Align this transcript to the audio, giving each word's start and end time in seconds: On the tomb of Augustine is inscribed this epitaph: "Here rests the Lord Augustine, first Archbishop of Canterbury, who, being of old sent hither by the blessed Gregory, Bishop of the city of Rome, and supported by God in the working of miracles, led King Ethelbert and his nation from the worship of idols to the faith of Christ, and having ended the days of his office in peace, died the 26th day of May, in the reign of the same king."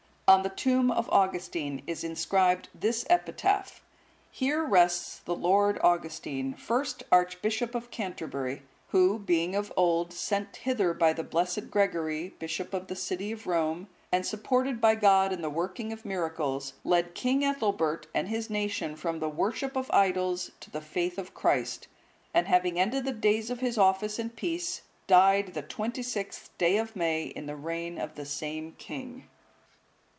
On 0.27 0.43
the 0.43 0.49
tomb 0.49 0.91
of 0.91 1.09
Augustine 1.09 1.83
is 1.87 2.05
inscribed 2.05 2.69
this 2.73 3.05
epitaph: 3.09 3.83
"Here 4.31 4.63
rests 4.63 5.19
the 5.19 5.35
Lord 5.35 5.77
Augustine, 5.83 6.53
first 6.53 7.03
Archbishop 7.11 7.75
of 7.75 7.91
Canterbury, 7.91 8.61
who, 8.91 9.19
being 9.19 9.55
of 9.57 9.73
old 9.75 10.13
sent 10.13 10.55
hither 10.55 10.93
by 10.93 11.11
the 11.11 11.25
blessed 11.25 11.69
Gregory, 11.69 12.29
Bishop 12.39 12.73
of 12.73 12.87
the 12.87 12.95
city 12.95 13.33
of 13.33 13.45
Rome, 13.45 13.89
and 14.09 14.25
supported 14.25 14.79
by 14.79 14.95
God 14.95 15.33
in 15.33 15.41
the 15.41 15.49
working 15.49 15.91
of 15.91 16.05
miracles, 16.05 16.75
led 16.85 17.13
King 17.13 17.43
Ethelbert 17.43 18.07
and 18.15 18.29
his 18.29 18.49
nation 18.49 18.95
from 18.95 19.19
the 19.19 19.27
worship 19.27 19.75
of 19.75 19.91
idols 19.91 20.51
to 20.61 20.71
the 20.71 20.79
faith 20.79 21.17
of 21.17 21.33
Christ, 21.33 21.89
and 22.33 22.47
having 22.47 22.79
ended 22.79 23.03
the 23.03 23.11
days 23.11 23.49
of 23.49 23.59
his 23.59 23.77
office 23.77 24.17
in 24.17 24.29
peace, 24.29 24.83
died 25.07 25.47
the 25.53 25.61
26th 25.63 26.51
day 26.57 26.77
of 26.77 26.95
May, 26.95 27.23
in 27.25 27.47
the 27.47 27.57
reign 27.57 27.97
of 27.97 28.15
the 28.15 28.25
same 28.25 28.75
king." 28.77 29.27